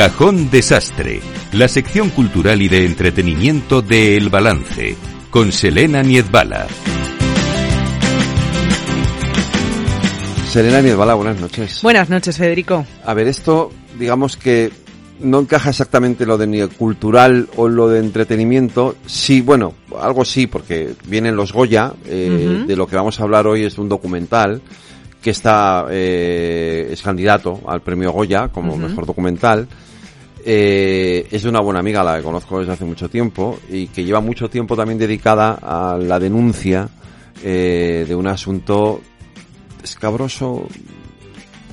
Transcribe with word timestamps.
Cajón 0.00 0.48
Desastre, 0.50 1.20
la 1.52 1.68
sección 1.68 2.08
cultural 2.08 2.62
y 2.62 2.68
de 2.68 2.86
entretenimiento 2.86 3.82
de 3.82 4.16
El 4.16 4.30
Balance, 4.30 4.96
con 5.28 5.52
Selena 5.52 6.02
Niezbala. 6.02 6.66
Selena 10.48 10.80
Niezbala, 10.80 11.12
buenas 11.12 11.38
noches. 11.38 11.82
Buenas 11.82 12.08
noches, 12.08 12.38
Federico. 12.38 12.86
A 13.04 13.12
ver, 13.12 13.28
esto, 13.28 13.72
digamos 13.98 14.38
que 14.38 14.70
no 15.20 15.40
encaja 15.40 15.68
exactamente 15.68 16.24
lo 16.24 16.38
de 16.38 16.46
ni 16.46 16.66
cultural 16.66 17.50
o 17.56 17.68
lo 17.68 17.90
de 17.90 17.98
entretenimiento. 17.98 18.96
Sí, 19.04 19.42
bueno, 19.42 19.74
algo 20.00 20.24
sí, 20.24 20.46
porque 20.46 20.94
vienen 21.08 21.36
los 21.36 21.52
Goya. 21.52 21.92
Eh, 22.06 22.64
de 22.66 22.74
lo 22.74 22.86
que 22.86 22.96
vamos 22.96 23.20
a 23.20 23.24
hablar 23.24 23.46
hoy 23.46 23.64
es 23.64 23.76
un 23.76 23.90
documental 23.90 24.62
que 25.20 25.28
está 25.28 25.88
eh, 25.90 26.88
es 26.90 27.02
candidato 27.02 27.60
al 27.66 27.82
premio 27.82 28.12
Goya 28.12 28.48
como 28.48 28.78
mejor 28.78 29.04
documental. 29.04 29.68
Eh, 30.44 31.26
es 31.30 31.44
una 31.44 31.60
buena 31.60 31.80
amiga, 31.80 32.02
la 32.02 32.16
que 32.16 32.22
conozco 32.22 32.60
desde 32.60 32.72
hace 32.72 32.84
mucho 32.84 33.08
tiempo 33.08 33.58
y 33.68 33.88
que 33.88 34.04
lleva 34.04 34.20
mucho 34.20 34.48
tiempo 34.48 34.76
también 34.76 34.98
dedicada 34.98 35.58
a 35.60 35.98
la 35.98 36.18
denuncia 36.18 36.88
eh, 37.44 38.04
de 38.08 38.14
un 38.14 38.26
asunto 38.26 39.00
escabroso, 39.82 40.66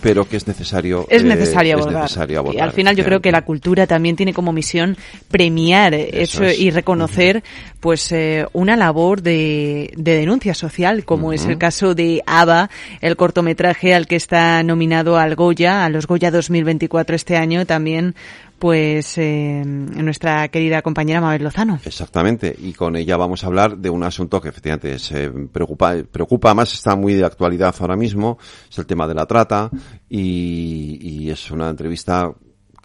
pero 0.02 0.28
que 0.28 0.38
es 0.38 0.48
necesario, 0.48 1.06
es 1.10 1.24
necesario, 1.24 1.78
abordar. 1.78 2.10
Y 2.54 2.60
al 2.60 2.72
final 2.72 2.96
yo 2.96 3.04
creo 3.04 3.22
que 3.22 3.32
la 3.32 3.44
cultura 3.44 3.88
también 3.88 4.16
tiene 4.16 4.34
como 4.34 4.54
misión 4.54 4.96
premiar 5.30 5.94
eso, 5.94 6.46
y 6.46 6.72
reconocer 6.72 7.44
pues 7.80 8.12
eh, 8.12 8.46
una 8.54 8.76
labor 8.76 9.22
de, 9.22 9.94
denuncia 9.96 10.54
social, 10.54 11.04
como 11.06 11.34
es 11.34 11.46
el 11.46 11.58
caso 11.58 11.96
de 11.96 12.22
Ava, 12.26 12.70
el 13.02 13.16
cortometraje 13.16 13.94
al 13.94 14.08
que 14.08 14.16
está 14.16 14.62
nominado 14.64 15.18
al 15.18 15.36
Goya, 15.36 15.86
a 15.86 15.90
los 15.90 16.08
Goya 16.08 16.32
2024 16.32 17.16
este 17.16 17.38
año, 17.38 17.66
también 17.66 18.16
pues 18.60 19.18
eh, 19.18 19.64
nuestra 19.66 20.48
querida 20.48 20.82
compañera 20.82 21.22
Mabel 21.22 21.44
Lozano. 21.44 21.80
Exactamente, 21.86 22.56
y 22.58 22.74
con 22.74 22.96
ella 22.96 23.18
vamos 23.18 23.44
a 23.44 23.48
hablar 23.48 23.78
de 23.78 23.90
un 23.90 24.04
asunto 24.04 24.42
que 24.42 24.50
efectivamente 24.50 24.98
se 25.00 25.30
preocupa, 25.30 25.96
preocupa 26.12 26.54
más, 26.54 26.74
está 26.74 26.96
muy 26.96 27.14
de 27.14 27.26
actualidad 27.26 27.76
ahora 27.80 27.96
mismo, 27.96 28.38
es 28.70 28.78
el 28.78 28.86
tema 28.86 29.08
de 29.08 29.14
la 29.14 29.26
trata 29.26 29.70
y, 30.10 30.98
y 31.02 31.30
es 31.30 31.52
una 31.52 31.70
entrevista 31.70 32.32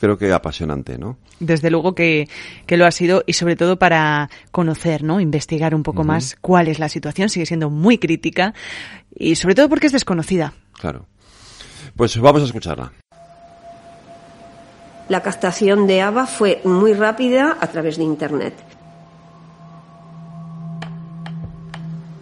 creo 0.02 0.18
que 0.18 0.32
apasionante, 0.32 0.98
¿no? 0.98 1.18
Desde 1.38 1.70
luego 1.70 1.94
que, 1.94 2.28
que, 2.66 2.76
lo 2.76 2.86
ha 2.86 2.90
sido 2.90 3.22
y 3.24 3.34
sobre 3.34 3.54
todo 3.54 3.78
para 3.78 4.30
conocer, 4.50 5.04
¿no? 5.04 5.20
Investigar 5.20 5.76
un 5.76 5.84
poco 5.84 6.02
más 6.02 6.36
cuál 6.40 6.66
es 6.66 6.80
la 6.80 6.88
situación, 6.88 7.28
sigue 7.28 7.46
siendo 7.46 7.70
muy 7.70 7.98
crítica 7.98 8.52
y 9.14 9.36
sobre 9.36 9.54
todo 9.54 9.68
porque 9.68 9.86
es 9.86 9.92
desconocida. 9.92 10.54
Claro. 10.72 11.06
Pues 11.94 12.18
vamos 12.18 12.42
a 12.42 12.46
escucharla. 12.46 12.92
La 15.08 15.20
captación 15.20 15.86
de 15.86 16.00
ABA 16.00 16.26
fue 16.26 16.60
muy 16.64 16.94
rápida 16.94 17.56
a 17.60 17.66
través 17.66 17.96
de 17.96 18.04
Internet. 18.04 18.54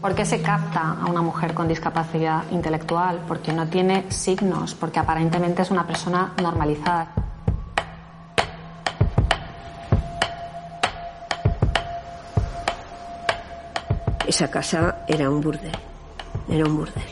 ¿Por 0.00 0.14
qué 0.14 0.24
se 0.24 0.40
capta 0.40 0.96
a 1.02 1.06
una 1.06 1.20
mujer 1.20 1.52
con 1.52 1.68
discapacidad 1.68 2.44
intelectual? 2.50 3.20
Porque 3.28 3.52
no 3.52 3.68
tiene 3.68 4.10
signos, 4.10 4.74
porque 4.74 4.98
aparentemente 4.98 5.60
es 5.60 5.70
una 5.70 5.86
persona 5.86 6.32
normalizada. 6.42 7.08
Esa 14.26 14.50
casa 14.50 15.04
era 15.06 15.28
un 15.28 15.42
burdel, 15.42 15.76
era 16.48 16.64
un 16.64 16.76
burdel. 16.76 17.04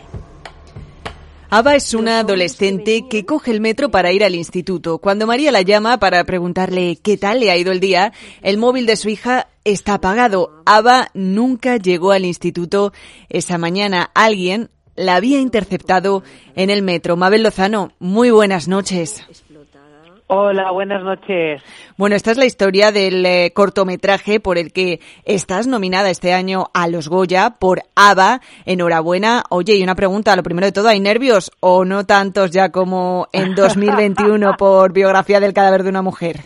Ava 1.51 1.75
es 1.75 1.95
una 1.95 2.21
adolescente 2.21 3.07
que 3.09 3.25
coge 3.25 3.53
el 3.53 3.63
metro 3.63 3.91
para 3.91 4.13
ir 4.13 4.23
al 4.23 4.35
instituto. 4.35 4.99
Cuando 4.99 5.27
María 5.27 5.51
la 5.51 5.63
llama 5.63 5.99
para 5.99 6.23
preguntarle 6.25 6.97
qué 6.97 7.17
tal 7.17 7.41
le 7.41 7.51
ha 7.51 7.57
ido 7.57 7.73
el 7.73 7.81
día, 7.81 8.13
el 8.43 8.59
móvil 8.59 8.85
de 8.85 8.97
su 8.97 9.09
hija 9.09 9.49
está 9.65 9.95
apagado. 9.95 10.63
Ava 10.67 11.09
nunca 11.15 11.79
llegó 11.79 12.13
al 12.13 12.27
instituto 12.27 12.93
esa 13.31 13.57
mañana. 13.57 14.11
Alguien 14.15 14.69
la 14.95 15.17
había 15.17 15.41
interceptado 15.41 16.23
en 16.55 16.69
el 16.69 16.83
metro. 16.83 17.17
Mabel 17.17 17.45
Lozano, 17.45 17.93
muy 17.99 18.31
buenas 18.31 18.69
noches. 18.69 19.25
Hola, 20.31 20.71
buenas 20.73 21.03
noches. 21.03 21.63
Bueno, 21.97 22.15
esta 22.15 22.31
es 22.31 22.37
la 22.37 22.45
historia 22.45 22.93
del 22.93 23.25
eh, 23.25 23.51
cortometraje 23.55 24.41
por 24.41 24.59
el 24.59 24.75
que 24.75 25.01
estás 25.25 25.67
nominada 25.67 26.11
este 26.11 26.35
año 26.35 26.67
a 26.75 26.87
los 26.87 27.09
Goya 27.09 27.57
por 27.59 27.81
ABBA. 27.97 28.41
Enhorabuena. 28.67 29.45
Oye, 29.49 29.77
y 29.77 29.83
una 29.83 29.95
pregunta, 29.95 30.37
lo 30.37 30.43
primero 30.43 30.67
de 30.67 30.73
todo, 30.73 30.89
¿hay 30.89 31.01
nervios 31.01 31.51
o 31.61 31.87
no 31.87 32.05
tantos 32.05 32.51
ya 32.51 32.71
como 32.71 33.29
en 33.33 33.55
2021 33.57 34.57
por 34.59 34.93
biografía 34.93 35.41
del 35.41 35.55
cadáver 35.55 35.83
de 35.83 35.89
una 35.89 36.03
mujer? 36.03 36.37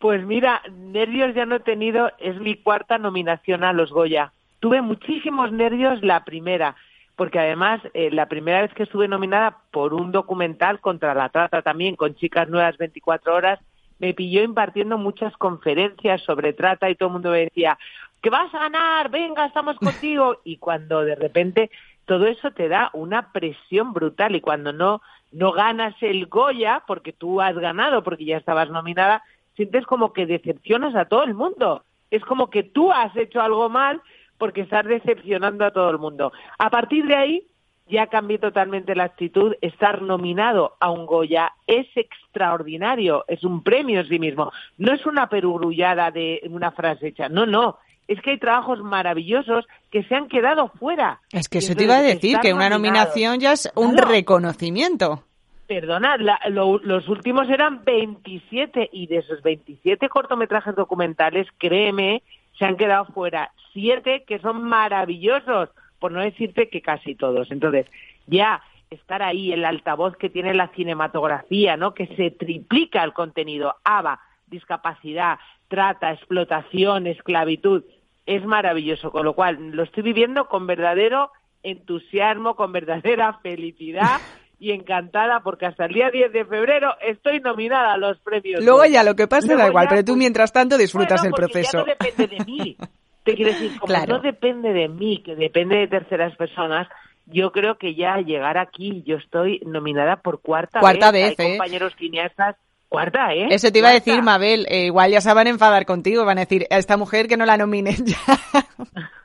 Pues 0.00 0.26
mira, 0.26 0.60
nervios 0.68 1.36
ya 1.36 1.46
no 1.46 1.56
he 1.56 1.60
tenido, 1.60 2.10
es 2.18 2.36
mi 2.40 2.56
cuarta 2.56 2.98
nominación 2.98 3.62
a 3.62 3.72
los 3.72 3.92
Goya. 3.92 4.32
Tuve 4.58 4.82
muchísimos 4.82 5.52
nervios 5.52 6.02
la 6.02 6.24
primera 6.24 6.74
porque 7.16 7.38
además 7.38 7.80
eh, 7.94 8.10
la 8.10 8.26
primera 8.26 8.60
vez 8.60 8.72
que 8.74 8.82
estuve 8.84 9.08
nominada 9.08 9.58
por 9.70 9.94
un 9.94 10.12
documental 10.12 10.80
contra 10.80 11.14
la 11.14 11.30
trata 11.30 11.62
también, 11.62 11.96
con 11.96 12.14
Chicas 12.14 12.48
Nuevas 12.48 12.76
24 12.76 13.34
Horas, 13.34 13.58
me 13.98 14.12
pilló 14.12 14.42
impartiendo 14.42 14.98
muchas 14.98 15.34
conferencias 15.38 16.20
sobre 16.22 16.52
trata 16.52 16.90
y 16.90 16.94
todo 16.94 17.08
el 17.08 17.14
mundo 17.14 17.30
me 17.30 17.40
decía, 17.40 17.78
que 18.20 18.30
vas 18.30 18.52
a 18.54 18.58
ganar, 18.58 19.10
venga, 19.10 19.46
estamos 19.46 19.76
contigo. 19.76 20.40
Y 20.44 20.58
cuando 20.58 21.02
de 21.04 21.14
repente 21.14 21.70
todo 22.04 22.26
eso 22.26 22.50
te 22.50 22.68
da 22.68 22.90
una 22.92 23.32
presión 23.32 23.92
brutal 23.92 24.36
y 24.36 24.40
cuando 24.40 24.72
no, 24.72 25.00
no 25.32 25.52
ganas 25.52 25.94
el 26.02 26.26
Goya, 26.26 26.82
porque 26.86 27.12
tú 27.12 27.40
has 27.40 27.56
ganado, 27.56 28.02
porque 28.02 28.24
ya 28.24 28.36
estabas 28.36 28.70
nominada, 28.70 29.22
sientes 29.54 29.86
como 29.86 30.12
que 30.12 30.26
decepcionas 30.26 30.94
a 30.94 31.06
todo 31.06 31.24
el 31.24 31.34
mundo. 31.34 31.82
Es 32.10 32.24
como 32.24 32.50
que 32.50 32.62
tú 32.62 32.92
has 32.92 33.16
hecho 33.16 33.40
algo 33.40 33.68
mal 33.68 34.02
porque 34.38 34.62
estás 34.62 34.84
decepcionando 34.84 35.64
a 35.64 35.70
todo 35.70 35.90
el 35.90 35.98
mundo. 35.98 36.32
A 36.58 36.70
partir 36.70 37.06
de 37.06 37.16
ahí 37.16 37.46
ya 37.88 38.08
cambié 38.08 38.38
totalmente 38.38 38.94
la 38.94 39.04
actitud. 39.04 39.54
Estar 39.60 40.02
nominado 40.02 40.76
a 40.80 40.90
un 40.90 41.06
Goya 41.06 41.52
es 41.66 41.86
extraordinario, 41.94 43.24
es 43.28 43.44
un 43.44 43.62
premio 43.62 44.00
en 44.00 44.08
sí 44.08 44.18
mismo. 44.18 44.52
No 44.78 44.92
es 44.92 45.06
una 45.06 45.28
perugrullada 45.28 46.10
de 46.10 46.40
una 46.50 46.72
frase 46.72 47.08
hecha, 47.08 47.28
no, 47.28 47.46
no. 47.46 47.78
Es 48.08 48.20
que 48.22 48.32
hay 48.32 48.38
trabajos 48.38 48.80
maravillosos 48.82 49.66
que 49.90 50.04
se 50.04 50.14
han 50.14 50.28
quedado 50.28 50.68
fuera. 50.78 51.20
Es 51.32 51.48
que 51.48 51.58
eso 51.58 51.74
te 51.74 51.84
iba 51.84 51.96
a 51.96 52.02
decir, 52.02 52.38
que 52.38 52.52
una 52.52 52.70
nominación 52.70 53.40
ya 53.40 53.52
es 53.52 53.70
un 53.74 53.96
reconocimiento. 53.96 55.24
Perdona, 55.66 56.16
los 56.48 57.08
últimos 57.08 57.48
eran 57.50 57.84
27 57.84 58.90
y 58.92 59.08
de 59.08 59.16
esos 59.16 59.42
27 59.42 60.08
cortometrajes 60.08 60.76
documentales, 60.76 61.48
créeme, 61.58 62.22
se 62.58 62.64
han 62.64 62.76
quedado 62.76 63.06
fuera 63.06 63.52
siete 63.72 64.24
que 64.26 64.38
son 64.38 64.62
maravillosos, 64.62 65.70
por 65.98 66.12
no 66.12 66.20
decirte 66.20 66.68
que 66.68 66.82
casi 66.82 67.14
todos. 67.14 67.50
Entonces, 67.50 67.86
ya 68.26 68.62
estar 68.90 69.22
ahí, 69.22 69.52
el 69.52 69.64
altavoz 69.64 70.16
que 70.16 70.30
tiene 70.30 70.54
la 70.54 70.68
cinematografía, 70.68 71.76
¿no? 71.76 71.94
Que 71.94 72.06
se 72.16 72.30
triplica 72.30 73.02
el 73.02 73.12
contenido, 73.12 73.76
ABA, 73.84 74.20
discapacidad, 74.46 75.38
trata, 75.68 76.12
explotación, 76.12 77.06
esclavitud, 77.06 77.84
es 78.26 78.44
maravilloso, 78.44 79.10
con 79.10 79.24
lo 79.24 79.34
cual 79.34 79.70
lo 79.72 79.82
estoy 79.82 80.02
viviendo 80.02 80.48
con 80.48 80.66
verdadero 80.66 81.30
entusiasmo, 81.62 82.54
con 82.54 82.72
verdadera 82.72 83.34
felicidad 83.42 84.20
y 84.58 84.72
encantada 84.72 85.40
porque 85.40 85.66
hasta 85.66 85.84
el 85.86 85.92
día 85.92 86.10
10 86.10 86.32
de 86.32 86.44
febrero 86.44 86.94
estoy 87.00 87.40
nominada 87.40 87.92
a 87.92 87.98
los 87.98 88.18
premios. 88.20 88.64
Luego 88.64 88.84
ya 88.86 89.02
lo 89.02 89.14
que 89.14 89.26
pasa 89.26 89.54
da 89.54 89.68
igual, 89.68 89.86
pero 89.88 90.02
tú 90.02 90.12
pues, 90.12 90.18
mientras 90.18 90.52
tanto 90.52 90.78
disfrutas 90.78 91.24
el 91.24 91.32
proceso. 91.32 91.78
Ya 91.78 91.84
no 91.84 91.84
depende 91.84 92.26
de 92.26 92.44
mí. 92.44 92.76
Te 93.24 93.34
quiero 93.34 93.50
decir, 93.50 93.76
como 93.80 93.92
no 94.06 94.20
depende 94.20 94.72
de 94.72 94.88
mí, 94.88 95.20
que 95.20 95.34
depende 95.34 95.76
de 95.78 95.88
terceras 95.88 96.36
personas, 96.36 96.86
yo 97.26 97.50
creo 97.50 97.76
que 97.76 97.96
ya 97.96 98.18
llegar 98.18 98.56
aquí, 98.56 99.02
yo 99.04 99.16
estoy 99.16 99.60
nominada 99.66 100.16
por 100.22 100.40
cuarta, 100.40 100.78
cuarta 100.78 101.10
vez. 101.10 101.34
Hay 101.36 101.46
¿eh? 101.46 101.50
compañeros 101.56 101.92
cineastas 101.98 102.54
Cuarta, 102.88 103.34
¿eh? 103.34 103.48
Eso 103.50 103.72
te 103.72 103.80
iba 103.80 103.88
a 103.88 103.92
decir, 103.92 104.22
Mabel. 104.22 104.64
Eh, 104.68 104.86
igual 104.86 105.10
ya 105.10 105.20
se 105.20 105.32
van 105.34 105.48
a 105.48 105.50
enfadar 105.50 105.86
contigo. 105.86 106.24
Van 106.24 106.38
a 106.38 106.42
decir, 106.42 106.66
a 106.70 106.78
esta 106.78 106.96
mujer 106.96 107.26
que 107.26 107.36
no 107.36 107.44
la 107.44 107.56
nominen 107.56 108.06
ya. 108.06 108.16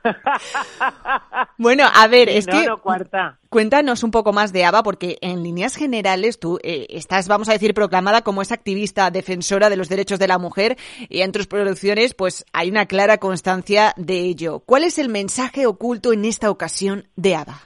bueno, 1.58 1.84
a 1.94 2.08
ver, 2.08 2.28
es 2.30 2.48
que. 2.48 2.66
cuarta. 2.82 3.38
Cuéntanos 3.50 4.04
un 4.04 4.10
poco 4.10 4.34
más 4.34 4.52
de 4.52 4.66
Ava, 4.66 4.82
porque 4.82 5.18
en 5.22 5.44
líneas 5.44 5.76
generales 5.76 6.40
tú 6.40 6.58
eh, 6.64 6.88
estás, 6.90 7.28
vamos 7.28 7.50
a 7.50 7.54
decir, 7.54 7.74
proclamada 7.76 8.22
como 8.22 8.42
esa 8.42 8.56
activista 8.56 9.12
defensora 9.12 9.70
de 9.70 9.78
los 9.78 9.90
derechos 9.90 10.18
de 10.18 10.28
la 10.28 10.40
mujer 10.40 10.78
y 11.10 11.22
en 11.22 11.32
tus 11.32 11.46
producciones, 11.48 12.16
pues 12.16 12.46
hay 12.54 12.70
una 12.70 12.88
clara 12.88 13.20
constancia 13.20 13.94
de 13.96 14.22
ello. 14.22 14.62
¿Cuál 14.66 14.86
es 14.86 14.98
el 14.98 15.10
mensaje 15.10 15.68
oculto 15.68 16.14
en 16.14 16.26
esta 16.26 16.50
ocasión 16.50 17.04
de 17.16 17.36
Ava? 17.36 17.60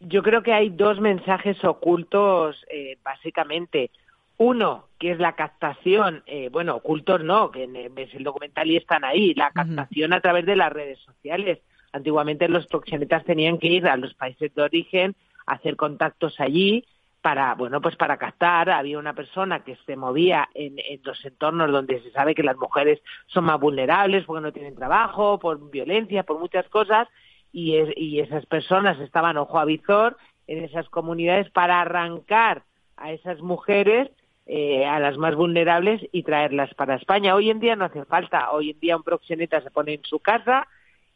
Yo 0.00 0.22
creo 0.22 0.42
que 0.42 0.52
hay 0.52 0.70
dos 0.70 1.00
mensajes 1.00 1.62
ocultos, 1.64 2.56
eh, 2.70 2.96
básicamente. 3.02 3.90
Uno, 4.38 4.88
que 4.98 5.12
es 5.12 5.18
la 5.18 5.34
captación, 5.34 6.22
eh, 6.26 6.50
bueno, 6.50 6.76
ocultos 6.76 7.22
no, 7.24 7.50
que 7.50 7.64
en, 7.64 7.76
el 7.76 8.22
documental 8.22 8.70
y 8.70 8.76
están 8.76 9.04
ahí, 9.04 9.34
la 9.34 9.50
captación 9.50 10.12
a 10.12 10.20
través 10.20 10.44
de 10.44 10.56
las 10.56 10.72
redes 10.72 10.98
sociales. 11.00 11.60
Antiguamente 11.92 12.48
los 12.48 12.66
proxenetas 12.66 13.24
tenían 13.24 13.58
que 13.58 13.68
ir 13.68 13.86
a 13.86 13.96
los 13.96 14.14
países 14.14 14.54
de 14.54 14.62
origen, 14.62 15.16
hacer 15.46 15.76
contactos 15.76 16.38
allí 16.38 16.84
para, 17.22 17.54
bueno, 17.54 17.80
pues 17.80 17.96
para 17.96 18.18
captar, 18.18 18.70
había 18.70 18.98
una 18.98 19.14
persona 19.14 19.64
que 19.64 19.76
se 19.86 19.96
movía 19.96 20.48
en, 20.54 20.78
en, 20.78 21.00
los 21.02 21.24
entornos 21.24 21.72
donde 21.72 22.02
se 22.02 22.10
sabe 22.12 22.34
que 22.34 22.42
las 22.42 22.56
mujeres 22.56 23.00
son 23.26 23.44
más 23.44 23.58
vulnerables 23.58 24.24
porque 24.24 24.42
no 24.42 24.52
tienen 24.52 24.76
trabajo, 24.76 25.38
por 25.38 25.70
violencia, 25.70 26.24
por 26.24 26.38
muchas 26.38 26.68
cosas, 26.68 27.08
y, 27.52 27.74
y 27.96 28.20
esas 28.20 28.44
personas 28.46 29.00
estaban 29.00 29.38
ojo 29.38 29.58
a 29.58 29.64
visor 29.64 30.18
en 30.46 30.62
esas 30.62 30.88
comunidades 30.90 31.50
para 31.50 31.80
arrancar 31.80 32.62
a 32.96 33.12
esas 33.12 33.40
mujeres 33.40 34.10
eh, 34.46 34.86
a 34.86 35.00
las 35.00 35.16
más 35.18 35.34
vulnerables 35.34 36.00
y 36.12 36.22
traerlas 36.22 36.72
para 36.74 36.96
España. 36.96 37.34
Hoy 37.34 37.50
en 37.50 37.60
día 37.60 37.76
no 37.76 37.84
hace 37.84 38.04
falta. 38.04 38.50
Hoy 38.52 38.70
en 38.70 38.80
día 38.80 38.96
un 38.96 39.02
proxeneta 39.02 39.60
se 39.60 39.70
pone 39.70 39.94
en 39.94 40.04
su 40.04 40.20
casa 40.20 40.66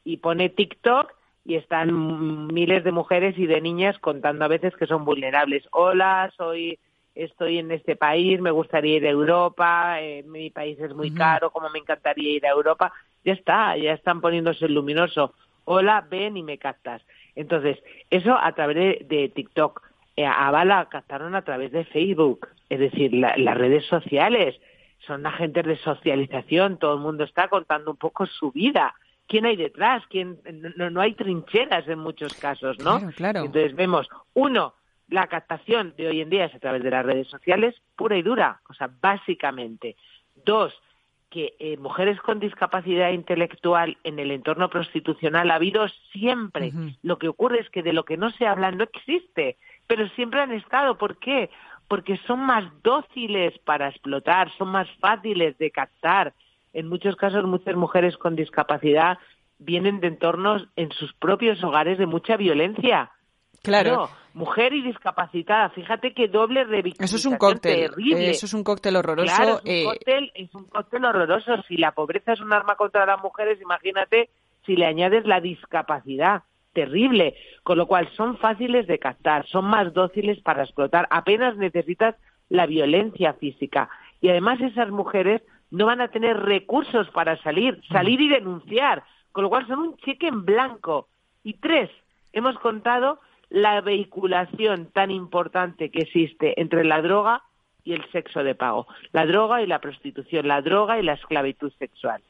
y 0.04 0.18
pone 0.18 0.48
TikTok 0.48 1.12
y 1.44 1.54
están 1.54 2.48
miles 2.48 2.84
de 2.84 2.92
mujeres 2.92 3.38
y 3.38 3.46
de 3.46 3.60
niñas 3.60 3.98
contando 3.98 4.44
a 4.44 4.48
veces 4.48 4.74
que 4.76 4.86
son 4.86 5.04
vulnerables. 5.04 5.66
Hola, 5.72 6.32
soy 6.36 6.78
estoy 7.14 7.58
en 7.58 7.70
este 7.70 7.96
país, 7.96 8.40
me 8.40 8.50
gustaría 8.50 8.96
ir 8.96 9.06
a 9.06 9.10
Europa, 9.10 10.00
eh, 10.00 10.22
mi 10.22 10.50
país 10.50 10.78
es 10.80 10.94
muy 10.94 11.12
caro, 11.12 11.50
como 11.50 11.68
me 11.70 11.78
encantaría 11.78 12.32
ir 12.32 12.46
a 12.46 12.50
Europa. 12.50 12.92
Ya 13.24 13.32
está, 13.32 13.76
ya 13.76 13.92
están 13.92 14.20
poniéndose 14.20 14.66
el 14.66 14.74
luminoso. 14.74 15.34
Hola, 15.64 16.06
ven 16.08 16.36
y 16.36 16.42
me 16.42 16.58
captas. 16.58 17.02
Entonces, 17.34 17.78
eso 18.10 18.36
a 18.36 18.52
través 18.52 19.06
de, 19.08 19.28
TikTok. 19.34 19.82
Eh, 20.16 20.26
a 20.26 20.50
Bala 20.50 20.88
captaron 20.90 21.34
a 21.34 21.42
través 21.42 21.72
de 21.72 21.84
Facebook, 21.84 22.48
es 22.68 22.80
decir, 22.80 23.12
las 23.12 23.56
redes 23.56 23.86
sociales. 23.86 24.60
Son 25.06 25.26
agentes 25.26 25.64
de 25.64 25.76
socialización, 25.76 26.78
todo 26.78 26.94
el 26.94 27.00
mundo 27.00 27.24
está 27.24 27.48
contando 27.48 27.90
un 27.90 27.96
poco 27.96 28.26
su 28.26 28.52
vida 28.52 28.94
quién 29.30 29.46
hay 29.46 29.54
detrás, 29.54 30.02
quién 30.10 30.40
no, 30.76 30.90
no 30.90 31.00
hay 31.00 31.14
trincheras 31.14 31.86
en 31.86 32.00
muchos 32.00 32.34
casos, 32.34 32.78
¿no? 32.80 33.12
Claro, 33.12 33.44
Entonces 33.44 33.76
vemos, 33.76 34.08
uno, 34.34 34.74
la 35.08 35.28
captación 35.28 35.94
de 35.96 36.08
hoy 36.08 36.20
en 36.20 36.30
día 36.30 36.46
es 36.46 36.54
a 36.54 36.58
través 36.58 36.82
de 36.82 36.90
las 36.90 37.06
redes 37.06 37.28
sociales, 37.28 37.76
pura 37.94 38.16
y 38.16 38.22
dura, 38.22 38.60
o 38.68 38.74
sea, 38.74 38.90
básicamente. 39.00 39.94
Dos, 40.44 40.74
que 41.30 41.54
eh, 41.60 41.76
mujeres 41.76 42.20
con 42.20 42.40
discapacidad 42.40 43.10
intelectual 43.12 43.98
en 44.02 44.18
el 44.18 44.32
entorno 44.32 44.68
prostitucional 44.68 45.52
ha 45.52 45.54
habido 45.54 45.86
siempre. 46.10 46.72
Lo 47.02 47.18
que 47.18 47.28
ocurre 47.28 47.60
es 47.60 47.70
que 47.70 47.84
de 47.84 47.92
lo 47.92 48.04
que 48.04 48.16
no 48.16 48.30
se 48.30 48.48
habla 48.48 48.72
no 48.72 48.82
existe, 48.82 49.58
pero 49.90 50.08
siempre 50.10 50.40
han 50.40 50.52
estado. 50.52 50.96
¿Por 50.96 51.18
qué? 51.18 51.50
Porque 51.88 52.16
son 52.24 52.38
más 52.38 52.62
dóciles 52.84 53.58
para 53.64 53.88
explotar, 53.88 54.48
son 54.56 54.68
más 54.68 54.86
fáciles 55.00 55.58
de 55.58 55.72
captar, 55.72 56.32
en 56.72 56.88
muchos 56.88 57.16
casos 57.16 57.44
muchas 57.44 57.74
mujeres 57.74 58.16
con 58.16 58.36
discapacidad 58.36 59.18
vienen 59.58 59.98
de 59.98 60.06
entornos 60.06 60.68
en 60.76 60.92
sus 60.92 61.12
propios 61.14 61.64
hogares 61.64 61.98
de 61.98 62.06
mucha 62.06 62.36
violencia. 62.36 63.10
Claro. 63.64 64.08
mujer 64.32 64.72
y 64.72 64.82
discapacitada, 64.82 65.70
fíjate 65.70 66.14
qué 66.14 66.28
doble 66.28 66.62
revictimización 66.62 67.04
Eso 67.04 67.16
es 67.16 67.26
un 67.26 67.36
cóctel, 67.36 67.90
terrible. 67.90 68.30
Eso 68.30 68.46
es 68.46 68.54
un 68.54 68.62
cóctel 68.62 68.94
horroroso. 68.94 69.34
Claro, 69.34 69.56
es, 69.56 69.64
un 69.64 69.70
eh, 69.70 69.84
cóctel, 69.86 70.32
es 70.36 70.54
un 70.54 70.64
cóctel 70.66 71.04
horroroso. 71.04 71.62
Si 71.66 71.76
la 71.76 71.90
pobreza 71.90 72.34
es 72.34 72.40
un 72.40 72.52
arma 72.52 72.76
contra 72.76 73.04
las 73.06 73.20
mujeres, 73.20 73.60
imagínate 73.60 74.30
si 74.64 74.76
le 74.76 74.86
añades 74.86 75.26
la 75.26 75.40
discapacidad. 75.40 76.44
Terrible. 76.72 77.34
Con 77.62 77.78
lo 77.78 77.86
cual 77.86 78.08
son 78.16 78.38
fáciles 78.38 78.86
de 78.86 78.98
captar, 78.98 79.46
son 79.46 79.64
más 79.64 79.92
dóciles 79.92 80.40
para 80.40 80.62
explotar. 80.62 81.06
Apenas 81.10 81.56
necesitas 81.56 82.16
la 82.48 82.66
violencia 82.66 83.34
física. 83.34 83.88
Y 84.20 84.28
además 84.28 84.60
esas 84.60 84.90
mujeres 84.90 85.42
no 85.70 85.86
van 85.86 86.00
a 86.00 86.08
tener 86.08 86.36
recursos 86.36 87.08
para 87.10 87.40
salir, 87.42 87.80
salir 87.88 88.20
y 88.20 88.28
denunciar, 88.28 89.04
con 89.32 89.44
lo 89.44 89.50
cual 89.50 89.66
son 89.66 89.78
un 89.78 89.96
cheque 89.98 90.28
en 90.28 90.44
blanco. 90.44 91.08
Y 91.42 91.54
tres, 91.54 91.90
hemos 92.32 92.58
contado 92.58 93.20
la 93.48 93.80
vehiculación 93.80 94.86
tan 94.92 95.10
importante 95.10 95.90
que 95.90 96.00
existe 96.00 96.60
entre 96.60 96.84
la 96.84 97.02
droga 97.02 97.42
y 97.82 97.94
el 97.94 98.04
sexo 98.10 98.44
de 98.44 98.54
pago, 98.54 98.86
la 99.12 99.26
droga 99.26 99.62
y 99.62 99.66
la 99.66 99.80
prostitución, 99.80 100.46
la 100.46 100.60
droga 100.60 100.98
y 100.98 101.02
la 101.02 101.14
esclavitud 101.14 101.72
sexual. 101.78 102.22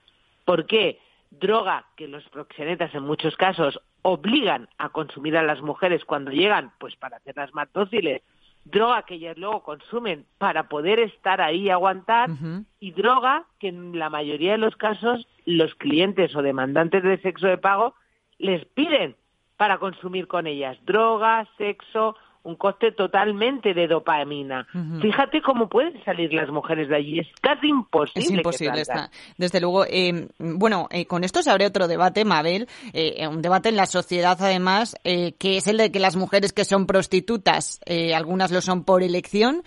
¿Por 0.45 0.67
qué? 0.67 0.99
Droga 1.31 1.87
que 1.97 2.09
los 2.09 2.25
proxenetas 2.29 2.95
en 2.95 3.03
muchos 3.03 3.37
casos 3.37 3.81
obligan 4.02 4.69
a 4.79 4.88
consumir 4.88 5.37
a 5.37 5.43
las 5.43 5.61
mujeres 5.62 6.05
cuando 6.05 6.31
llegan, 6.31 6.73
pues 6.79 6.97
para 6.97 7.19
hacerlas 7.19 7.55
más 7.55 7.73
dóciles 7.73 8.23
droga 8.64 9.02
que 9.02 9.14
ellas 9.14 9.37
luego 9.37 9.62
consumen 9.62 10.26
para 10.38 10.69
poder 10.69 10.99
estar 11.00 11.41
ahí 11.41 11.62
y 11.62 11.70
aguantar 11.70 12.31
y 12.79 12.93
droga 12.93 13.44
que 13.58 13.69
en 13.69 13.99
la 13.99 14.11
mayoría 14.11 14.52
de 14.52 14.58
los 14.58 14.76
casos 14.76 15.26
los 15.47 15.75
clientes 15.75 16.35
o 16.37 16.43
demandantes 16.43 17.02
de 17.02 17.19
sexo 17.19 17.47
de 17.47 17.58
pago 17.58 17.94
les 18.38 18.64
piden 18.67 19.17
para 19.56 19.79
consumir 19.79 20.26
con 20.26 20.46
ellas. 20.46 20.79
Droga, 20.85 21.46
sexo 21.58 22.17
un 22.43 22.57
coste 22.57 22.93
totalmente 22.93 23.75
de 23.75 23.87
dopamina. 23.87 24.67
Fíjate 25.01 25.43
cómo 25.43 25.69
pueden 25.69 26.03
salir 26.05 26.33
las 26.33 26.49
mujeres 26.49 26.89
de 26.89 26.97
allí. 26.97 27.19
Es 27.19 27.29
casi 27.41 27.69
imposible. 27.69 28.25
Es 28.25 28.31
imposible, 28.31 28.81
está. 28.81 29.11
Desde 29.37 29.61
luego. 29.61 29.85
Eh, 29.85 30.29
bueno, 30.39 30.89
eh, 30.91 31.07
con 31.07 31.25
esto 31.25 31.43
se 31.43 31.51
abre 31.51 31.67
otro 31.67 31.87
debate, 31.87 32.25
Mabel. 32.25 32.67
Eh, 32.93 33.27
un 33.29 33.43
debate 33.43 33.69
en 33.69 33.77
la 33.77 33.87
sociedad, 33.87 34.39
además, 34.41 34.97
que 35.05 35.57
es 35.57 35.67
el 35.67 35.77
de 35.77 35.93
que 35.93 36.01
las 36.01 36.17
mujeres 36.17 36.53
que 36.53 36.65
son 36.65 36.87
prostitutas, 36.87 37.81
algunas 38.15 38.51
lo 38.51 38.61
son 38.61 38.85
por 38.85 39.03
elección 39.03 39.63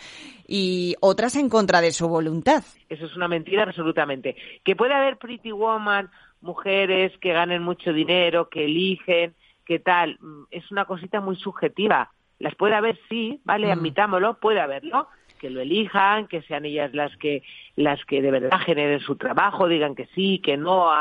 y 0.48 0.96
otras 1.00 1.36
en 1.36 1.50
contra 1.50 1.81
de 1.81 1.92
su 1.92 2.08
voluntad. 2.08 2.64
Eso 2.90 3.06
es 3.06 3.16
una 3.16 3.28
mentira, 3.28 3.64
absolutamente. 3.64 4.36
Que 4.64 4.75
puede 4.75 4.94
haber 4.94 5.18
pretty 5.18 5.52
woman, 5.52 6.10
mujeres 6.42 7.12
que 7.20 7.34
ganen 7.34 7.62
mucho 7.62 7.94
dinero, 7.94 8.50
que 8.50 8.66
eligen, 8.66 9.36
que 9.66 9.80
tal, 9.80 10.18
mm, 10.20 10.44
es 10.52 10.70
una 10.72 10.86
cosita 10.86 11.22
muy 11.22 11.36
subjetiva 11.38 12.12
las 12.44 12.56
puede 12.56 12.75
haber, 12.75 13.00
sí, 13.07 13.40
vale, 13.45 13.68
mm. 13.68 13.72
admitámoslo, 13.72 14.34
puede 14.36 14.60
haberlo, 14.60 15.07
que 15.40 15.50
lo 15.50 15.62
elijan, 15.62 16.28
que 16.28 16.42
sean 16.42 16.66
ellas 16.66 16.94
las 16.94 17.16
que 17.18 17.42
las 17.78 18.04
que 18.06 18.22
de 18.22 18.31
verdad 18.31 18.60
generen 18.66 19.00
su 19.00 19.16
trabajo, 19.16 19.69
digan 19.69 19.95
que 19.95 20.07
sí, 20.13 20.40
que 20.44 20.57
no, 20.57 20.92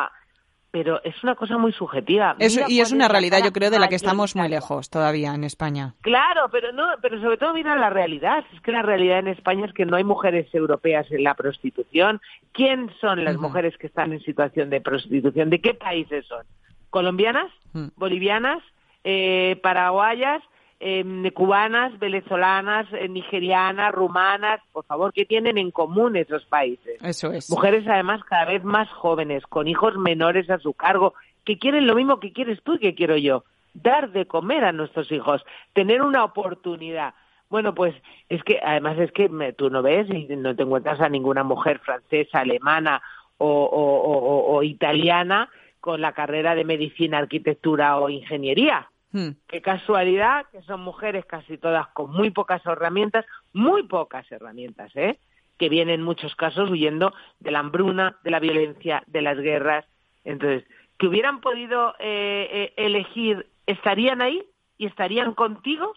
pero 0.71 1.03
es 1.03 1.21
una 1.25 1.35
cosa 1.35 1.59
muy 1.59 1.73
subjetiva. 1.73 2.37
y 2.39 2.81
es 2.81 2.93
una 2.93 3.09
realidad, 3.09 3.41
yo 3.45 3.53
creo, 3.53 3.71
de 3.71 3.81
la 3.81 3.89
que 3.89 3.97
estamos 3.97 4.37
muy 4.37 4.49
lejos 4.49 4.89
todavía 4.89 5.35
en 5.35 5.43
España. 5.43 5.95
Claro, 6.01 6.49
pero 6.53 6.71
no, 6.73 6.87
pero 7.03 7.21
sobre 7.21 7.39
todo 7.39 7.53
mira 7.53 7.75
la 7.75 7.91
realidad. 7.91 8.45
Es 8.55 8.61
que 8.61 8.71
la 8.71 8.83
realidad 8.83 9.19
en 9.19 9.29
España 9.29 9.67
es 9.67 9.73
que 9.75 9.85
no 9.85 9.97
hay 9.97 10.05
mujeres 10.05 10.47
europeas 10.55 11.11
en 11.11 11.25
la 11.25 11.35
prostitución. 11.35 12.21
¿Quién 12.53 12.89
son 13.01 13.25
las 13.25 13.37
mujeres 13.37 13.77
que 13.79 13.89
están 13.89 14.13
en 14.13 14.21
situación 14.21 14.71
de 14.71 14.81
prostitución? 14.81 15.51
¿De 15.51 15.61
qué 15.61 15.75
países 15.75 16.25
son? 16.27 16.47
¿Colombianas? 16.89 17.51
Mm. 17.73 17.89
¿Bolivianas? 17.97 18.63
Eh, 19.03 19.59
¿Paraguayas? 19.61 20.43
Eh, 20.85 21.33
cubanas, 21.33 21.97
venezolanas, 22.01 22.87
eh, 22.93 23.09
nigerianas, 23.09 23.93
rumanas, 23.93 24.61
por 24.73 24.85
favor, 24.85 25.13
¿qué 25.13 25.25
tienen 25.25 25.57
en 25.57 25.71
común 25.71 26.17
esos 26.17 26.45
países? 26.47 27.01
Eso 27.03 27.31
es. 27.31 27.49
Mujeres 27.49 27.87
además 27.87 28.21
cada 28.25 28.47
vez 28.47 28.65
más 28.65 28.89
jóvenes, 28.91 29.45
con 29.47 29.69
hijos 29.69 29.97
menores 29.97 30.51
a 30.51 30.59
su 30.59 30.73
cargo, 30.73 31.15
que 31.45 31.57
quieren 31.57 31.87
lo 31.87 31.95
mismo 31.95 32.19
que 32.19 32.33
quieres 32.33 32.61
tú 32.65 32.75
y 32.75 32.79
que 32.81 32.97
quiero 32.97 33.17
yo, 33.17 33.45
dar 33.75 34.11
de 34.11 34.27
comer 34.27 34.65
a 34.65 34.73
nuestros 34.73 35.13
hijos, 35.13 35.45
tener 35.73 36.03
una 36.03 36.25
oportunidad. 36.25 37.15
Bueno, 37.49 37.75
pues 37.75 37.95
es 38.29 38.43
que 38.43 38.59
además 38.61 38.99
es 38.99 39.13
que 39.13 39.29
tú 39.57 39.71
no 39.71 39.83
ves 39.83 40.09
y 40.11 40.27
no 40.35 40.57
te 40.57 40.65
encuentras 40.65 41.01
a 41.01 41.09
ninguna 41.09 41.45
mujer 41.45 41.79
francesa, 41.79 42.41
alemana 42.41 43.01
o 43.39 44.61
italiana 44.63 45.49
con 45.81 46.01
la 46.01 46.13
carrera 46.13 46.55
de 46.55 46.65
medicina, 46.65 47.19
arquitectura 47.19 47.99
o 47.99 48.09
ingeniería 48.09 48.89
Hmm. 49.13 49.31
Qué 49.47 49.61
casualidad 49.61 50.47
que 50.51 50.63
son 50.63 50.81
mujeres 50.81 51.27
casi 51.27 51.59
todas 51.59 51.87
con 51.89 52.11
muy 52.11 52.31
pocas 52.31 52.65
herramientas, 52.65 53.27
muy 53.53 53.83
pocas 53.85 54.31
herramientas, 54.33 54.91
¿eh? 54.97 55.19
que 55.59 55.69
vienen 55.69 56.01
en 56.01 56.03
muchos 56.03 56.35
casos 56.35 56.71
huyendo 56.71 57.13
de 57.39 57.51
la 57.51 57.61
hambruna, 57.61 58.19
de 58.25 58.31
la 58.31 58.41
violencia, 58.41 59.05
de 59.07 59.23
las 59.23 59.39
guerras. 59.39 59.85
Entonces, 60.25 60.65
que 60.99 61.07
hubieran 61.07 61.41
podido 61.41 61.95
eh, 61.99 62.49
eh, 62.51 62.75
elegir, 62.77 63.47
¿estarían 63.67 64.23
ahí 64.23 64.43
y 64.79 64.87
estarían 64.87 65.35
contigo? 65.35 65.95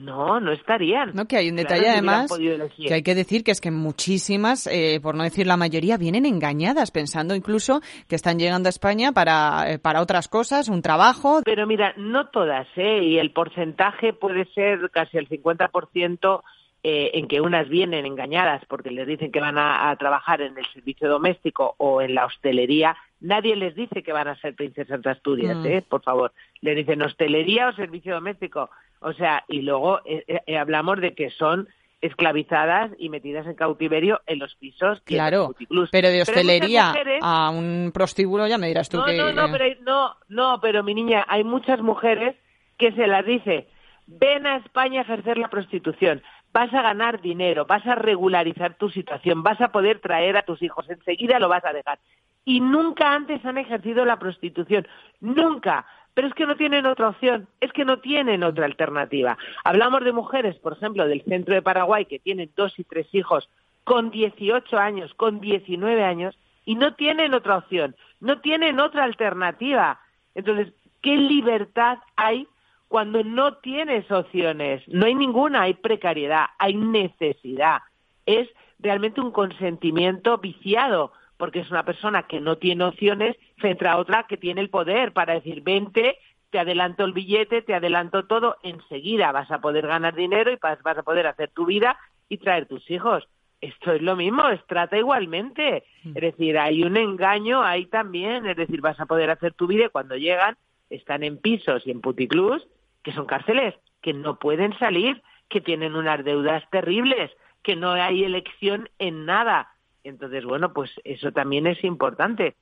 No, 0.00 0.40
no 0.40 0.50
estarían. 0.52 1.10
No, 1.12 1.26
que 1.26 1.36
hay 1.36 1.50
un 1.50 1.56
detalle 1.56 1.90
además 1.90 2.32
que 2.76 2.94
hay 2.94 3.02
que 3.02 3.14
decir 3.14 3.44
que 3.44 3.50
es 3.50 3.60
que 3.60 3.70
muchísimas, 3.70 4.66
eh, 4.66 4.98
por 5.02 5.14
no 5.14 5.24
decir 5.24 5.46
la 5.46 5.58
mayoría, 5.58 5.98
vienen 5.98 6.24
engañadas, 6.24 6.90
pensando 6.90 7.34
incluso 7.34 7.82
que 8.08 8.16
están 8.16 8.38
llegando 8.38 8.68
a 8.68 8.70
España 8.70 9.12
para, 9.12 9.70
eh, 9.70 9.78
para 9.78 10.00
otras 10.00 10.28
cosas, 10.28 10.68
un 10.68 10.80
trabajo. 10.80 11.42
Pero 11.44 11.66
mira, 11.66 11.92
no 11.98 12.28
todas, 12.28 12.66
¿eh? 12.76 13.04
Y 13.04 13.18
el 13.18 13.32
porcentaje 13.32 14.14
puede 14.14 14.46
ser 14.54 14.90
casi 14.90 15.18
el 15.18 15.28
50% 15.28 16.42
eh, 16.82 17.10
en 17.12 17.28
que 17.28 17.42
unas 17.42 17.68
vienen 17.68 18.06
engañadas 18.06 18.64
porque 18.66 18.90
les 18.90 19.06
dicen 19.06 19.30
que 19.30 19.40
van 19.40 19.58
a, 19.58 19.94
trabajar 19.96 20.40
en 20.40 20.56
el 20.56 20.64
servicio 20.72 21.10
doméstico 21.10 21.74
o 21.76 22.00
en 22.00 22.14
la 22.14 22.24
hostelería. 22.24 22.96
Nadie 23.20 23.54
les 23.54 23.74
dice 23.74 24.02
que 24.02 24.12
van 24.12 24.28
a 24.28 24.40
ser 24.40 24.54
princesas 24.54 25.02
de 25.02 25.10
Asturias, 25.10 25.58
mm. 25.58 25.66
¿eh? 25.66 25.84
Por 25.86 26.02
favor. 26.02 26.32
Le 26.62 26.74
dicen 26.74 27.02
hostelería 27.02 27.68
o 27.68 27.74
servicio 27.74 28.14
doméstico. 28.14 28.70
O 29.00 29.12
sea, 29.12 29.44
y 29.48 29.60
luego 29.60 30.00
eh, 30.06 30.24
eh, 30.46 30.56
hablamos 30.56 31.00
de 31.02 31.14
que 31.14 31.28
son 31.28 31.68
esclavizadas 32.00 32.92
y 32.98 33.10
metidas 33.10 33.46
en 33.46 33.56
cautiverio 33.56 34.22
en 34.26 34.38
los 34.38 34.54
pisos. 34.54 35.02
Claro, 35.02 35.54
pero 35.92 36.08
de 36.08 36.22
hostelería 36.22 36.94
a 37.20 37.50
un 37.50 37.90
prostíbulo 37.92 38.46
ya 38.46 38.56
me 38.56 38.68
dirás 38.68 38.88
tú 38.88 39.04
que... 39.04 39.18
No, 39.18 39.32
no, 39.34 39.52
pero, 39.52 39.66
no, 39.82 40.16
no, 40.30 40.60
pero 40.62 40.82
mi 40.82 40.94
niña, 40.94 41.26
hay 41.28 41.44
muchas 41.44 41.82
mujeres 41.82 42.36
que 42.78 42.92
se 42.92 43.06
las 43.06 43.26
dice 43.26 43.68
ven 44.10 44.46
a 44.46 44.56
España 44.56 45.00
a 45.00 45.02
ejercer 45.04 45.38
la 45.38 45.48
prostitución, 45.48 46.22
vas 46.52 46.72
a 46.74 46.82
ganar 46.82 47.20
dinero, 47.20 47.64
vas 47.66 47.86
a 47.86 47.94
regularizar 47.94 48.74
tu 48.74 48.90
situación, 48.90 49.42
vas 49.42 49.60
a 49.60 49.72
poder 49.72 50.00
traer 50.00 50.36
a 50.36 50.42
tus 50.42 50.62
hijos, 50.62 50.88
enseguida 50.88 51.38
lo 51.38 51.48
vas 51.48 51.64
a 51.64 51.72
dejar. 51.72 51.98
Y 52.44 52.60
nunca 52.60 53.12
antes 53.12 53.44
han 53.44 53.58
ejercido 53.58 54.04
la 54.04 54.18
prostitución, 54.18 54.86
nunca. 55.20 55.86
Pero 56.14 56.26
es 56.26 56.34
que 56.34 56.46
no 56.46 56.56
tienen 56.56 56.86
otra 56.86 57.08
opción, 57.08 57.46
es 57.60 57.72
que 57.72 57.84
no 57.84 58.00
tienen 58.00 58.42
otra 58.42 58.64
alternativa. 58.64 59.38
Hablamos 59.62 60.04
de 60.04 60.12
mujeres, 60.12 60.56
por 60.56 60.72
ejemplo, 60.72 61.06
del 61.06 61.22
centro 61.22 61.54
de 61.54 61.62
Paraguay, 61.62 62.04
que 62.06 62.18
tienen 62.18 62.50
dos 62.56 62.78
y 62.78 62.84
tres 62.84 63.06
hijos 63.12 63.48
con 63.84 64.10
18 64.10 64.76
años, 64.76 65.14
con 65.14 65.40
19 65.40 66.04
años, 66.04 66.36
y 66.64 66.74
no 66.74 66.94
tienen 66.94 67.32
otra 67.34 67.58
opción, 67.58 67.94
no 68.20 68.40
tienen 68.40 68.80
otra 68.80 69.04
alternativa. 69.04 70.00
Entonces, 70.34 70.72
¿qué 71.00 71.16
libertad 71.16 71.98
hay 72.16 72.48
cuando 72.90 73.22
no 73.22 73.58
tienes 73.58 74.10
opciones? 74.10 74.82
No 74.88 75.06
hay 75.06 75.14
ninguna, 75.14 75.62
hay 75.62 75.74
precariedad, 75.74 76.46
hay 76.58 76.74
necesidad. 76.74 77.82
Es 78.26 78.48
realmente 78.80 79.20
un 79.20 79.30
consentimiento 79.30 80.38
viciado, 80.38 81.12
porque 81.36 81.60
es 81.60 81.70
una 81.70 81.84
persona 81.84 82.24
que 82.24 82.40
no 82.40 82.58
tiene 82.58 82.82
opciones 82.82 83.36
frente 83.58 83.86
a 83.86 83.96
otra 83.96 84.26
que 84.28 84.36
tiene 84.36 84.60
el 84.60 84.70
poder 84.70 85.12
para 85.12 85.34
decir, 85.34 85.62
vente, 85.62 86.18
te 86.50 86.58
adelanto 86.58 87.04
el 87.04 87.12
billete, 87.12 87.62
te 87.62 87.74
adelanto 87.74 88.26
todo, 88.26 88.56
enseguida 88.64 89.30
vas 89.30 89.52
a 89.52 89.60
poder 89.60 89.86
ganar 89.86 90.16
dinero 90.16 90.50
y 90.50 90.58
vas 90.60 90.78
a 90.84 91.02
poder 91.04 91.28
hacer 91.28 91.50
tu 91.50 91.66
vida 91.66 91.96
y 92.28 92.38
traer 92.38 92.66
tus 92.66 92.90
hijos 92.90 93.28
esto 93.60 93.92
es 93.92 94.00
lo 94.00 94.16
mismo, 94.16 94.48
es 94.48 94.64
trata 94.66 94.96
igualmente. 94.96 95.84
Mm. 96.04 96.16
Es 96.16 96.22
decir, 96.22 96.58
hay 96.58 96.82
un 96.82 96.96
engaño 96.96 97.62
ahí 97.62 97.86
también, 97.86 98.46
es 98.46 98.56
decir, 98.56 98.80
vas 98.80 98.98
a 98.98 99.06
poder 99.06 99.30
hacer 99.30 99.52
tu 99.52 99.66
vida 99.66 99.84
y 99.84 99.90
cuando 99.90 100.16
llegan 100.16 100.56
están 100.88 101.22
en 101.22 101.36
pisos 101.36 101.86
y 101.86 101.90
en 101.90 102.00
puticlus, 102.00 102.66
que 103.02 103.12
son 103.12 103.26
cárceles, 103.26 103.74
que 104.02 104.12
no 104.12 104.38
pueden 104.38 104.76
salir, 104.78 105.22
que 105.48 105.60
tienen 105.60 105.94
unas 105.94 106.24
deudas 106.24 106.62
terribles, 106.70 107.30
que 107.62 107.76
no 107.76 107.92
hay 107.92 108.24
elección 108.24 108.88
en 108.98 109.26
nada. 109.26 109.68
Entonces, 110.04 110.44
bueno, 110.44 110.72
pues 110.72 110.90
eso 111.04 111.32
también 111.32 111.66
es 111.66 111.82
importante. 111.84 112.56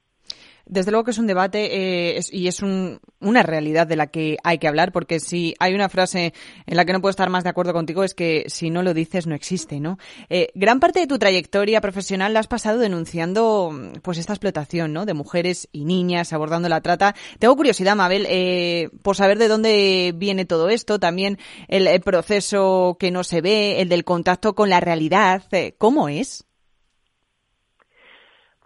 Desde 0.69 0.91
luego 0.91 1.05
que 1.05 1.13
es 1.13 1.19
un 1.19 1.27
debate 1.27 2.17
eh, 2.17 2.21
y 2.31 2.47
es 2.47 2.63
una 2.63 3.43
realidad 3.43 3.87
de 3.87 3.97
la 3.97 4.09
que 4.09 4.37
hay 4.45 4.59
que 4.59 4.69
hablar, 4.69 4.93
porque 4.93 5.21
si 5.21 5.55
hay 5.59 5.75
una 5.75 5.89
frase 5.89 6.35
en 6.67 6.77
la 6.77 6.85
que 6.85 6.93
no 6.93 7.01
puedo 7.01 7.11
estar 7.11 7.31
más 7.31 7.45
de 7.45 7.51
acuerdo 7.51 7.73
contigo 7.73 8.05
es 8.05 8.15
que 8.15 8.45
si 8.49 8.71
no 8.71 8.83
lo 8.83 8.95
dices 8.95 9.27
no 9.27 9.35
existe, 9.35 9.81
¿no? 9.81 9.99
Eh, 10.29 10.49
gran 10.55 10.81
parte 10.81 11.01
de 11.01 11.07
tu 11.07 11.19
trayectoria 11.19 11.81
profesional 11.81 12.33
la 12.35 12.41
has 12.41 12.47
pasado 12.47 12.79
denunciando 12.79 13.73
pues 14.03 14.19
esta 14.19 14.33
explotación, 14.33 14.93
¿no? 14.93 15.07
De 15.07 15.15
mujeres 15.15 15.69
y 15.73 15.85
niñas 15.85 16.33
abordando 16.33 16.69
la 16.69 16.81
trata. 16.81 17.15
Tengo 17.39 17.57
curiosidad, 17.57 17.97
Mabel, 17.97 18.27
eh, 18.29 18.91
por 19.03 19.17
saber 19.17 19.39
de 19.39 19.49
dónde 19.49 20.13
viene 20.17 20.45
todo 20.45 20.69
esto, 20.69 20.99
también 20.99 21.39
el, 21.69 21.89
proceso 22.03 22.97
que 22.99 23.11
no 23.11 23.25
se 23.25 23.41
ve, 23.41 23.81
el 23.81 23.89
del 23.89 24.05
contacto 24.05 24.55
con 24.55 24.71
la 24.71 24.81
realidad, 24.81 25.43
¿cómo 25.79 26.09
es? 26.09 26.48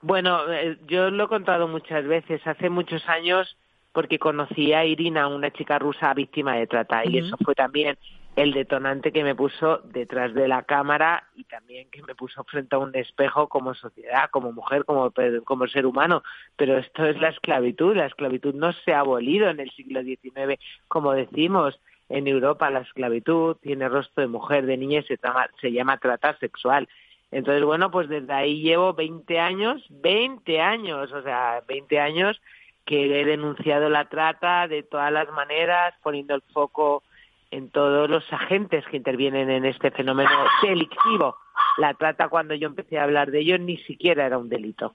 Bueno, 0.02 0.52
eh, 0.52 0.78
yo 0.88 1.10
lo 1.10 1.24
he 1.24 1.28
contado 1.28 1.68
muchas 1.68 2.04
veces. 2.06 2.44
Hace 2.44 2.68
muchos 2.68 3.08
años, 3.08 3.56
porque 3.92 4.18
conocí 4.18 4.72
a 4.72 4.84
Irina, 4.84 5.28
una 5.28 5.52
chica 5.52 5.78
rusa 5.78 6.12
víctima 6.12 6.56
de 6.56 6.66
trata, 6.66 7.04
y 7.04 7.18
eso 7.18 7.36
fue 7.44 7.54
también 7.54 7.96
el 8.34 8.52
detonante 8.52 9.12
que 9.12 9.22
me 9.22 9.34
puso 9.34 9.78
detrás 9.84 10.32
de 10.34 10.48
la 10.48 10.62
cámara 10.62 11.28
y 11.36 11.44
también 11.44 11.90
que 11.90 12.02
me 12.02 12.14
puso 12.14 12.42
frente 12.44 12.74
a 12.74 12.78
un 12.78 12.94
espejo 12.96 13.48
como 13.48 13.74
sociedad, 13.74 14.30
como 14.30 14.52
mujer, 14.52 14.84
como, 14.84 15.12
como 15.44 15.68
ser 15.68 15.86
humano. 15.86 16.22
Pero 16.56 16.78
esto 16.78 17.06
es 17.06 17.20
la 17.20 17.28
esclavitud. 17.28 17.94
La 17.94 18.06
esclavitud 18.06 18.54
no 18.54 18.72
se 18.72 18.94
ha 18.94 19.00
abolido 19.00 19.50
en 19.50 19.60
el 19.60 19.70
siglo 19.70 20.02
XIX, 20.02 20.58
como 20.88 21.12
decimos. 21.12 21.78
En 22.08 22.26
Europa 22.26 22.68
la 22.70 22.80
esclavitud 22.80 23.56
tiene 23.62 23.88
rostro 23.88 24.22
de 24.22 24.28
mujer, 24.28 24.66
de 24.66 24.76
niña 24.76 25.00
y 25.00 25.04
se, 25.04 25.18
se 25.60 25.72
llama 25.72 25.98
trata 25.98 26.36
sexual. 26.38 26.88
Entonces, 27.32 27.64
bueno, 27.64 27.90
pues 27.90 28.10
desde 28.10 28.32
ahí 28.32 28.60
llevo 28.60 28.92
20 28.92 29.40
años, 29.40 29.82
20 29.88 30.60
años, 30.60 31.10
o 31.12 31.22
sea, 31.22 31.62
20 31.66 31.98
años 31.98 32.40
que 32.84 33.20
he 33.20 33.24
denunciado 33.24 33.88
la 33.88 34.08
trata 34.08 34.68
de 34.68 34.82
todas 34.82 35.10
las 35.10 35.30
maneras, 35.30 35.94
poniendo 36.02 36.34
el 36.34 36.42
foco 36.52 37.02
en 37.50 37.70
todos 37.70 38.08
los 38.10 38.30
agentes 38.32 38.84
que 38.90 38.98
intervienen 38.98 39.48
en 39.48 39.64
este 39.64 39.90
fenómeno 39.90 40.30
delictivo. 40.62 41.36
La 41.78 41.94
trata, 41.94 42.28
cuando 42.28 42.54
yo 42.54 42.68
empecé 42.68 42.98
a 42.98 43.04
hablar 43.04 43.30
de 43.30 43.40
ello, 43.40 43.58
ni 43.58 43.78
siquiera 43.78 44.26
era 44.26 44.36
un 44.36 44.50
delito. 44.50 44.94